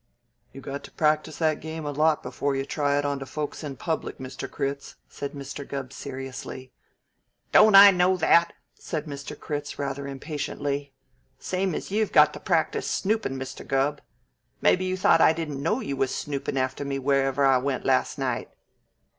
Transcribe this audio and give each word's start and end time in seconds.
"You 0.51 0.61
got 0.61 0.83
to 0.85 0.91
practice 0.91 1.37
that 1.37 1.59
game 1.59 1.85
a 1.85 1.91
lot 1.91 2.23
before 2.23 2.55
you 2.55 2.65
try 2.65 2.97
it 2.97 3.05
onto 3.05 3.27
folks 3.27 3.63
in 3.63 3.75
public, 3.75 4.17
Mr. 4.17 4.49
Critz," 4.49 4.95
said 5.07 5.33
Mr. 5.33 5.63
Gubb 5.63 5.93
seriously. 5.93 6.71
"Don't 7.51 7.75
I 7.75 7.91
know 7.91 8.17
that?" 8.17 8.53
said 8.73 9.05
Mr. 9.05 9.39
Critz 9.39 9.77
rather 9.77 10.07
impatiently. 10.07 10.91
"Same 11.37 11.75
as 11.75 11.91
you've 11.91 12.11
got 12.11 12.33
to 12.33 12.39
practice 12.39 12.89
snoopin', 12.89 13.37
Mr. 13.37 13.63
Gubb. 13.63 14.01
Maybe 14.59 14.85
you 14.85 14.97
thought 14.97 15.21
I 15.21 15.33
didn't 15.33 15.61
know 15.61 15.81
you 15.81 15.95
was 15.95 16.09
snoopin' 16.09 16.57
after 16.57 16.83
me 16.83 16.97
wherever 16.97 17.45
I 17.45 17.59
went 17.59 17.85
last 17.85 18.17
night." 18.17 18.49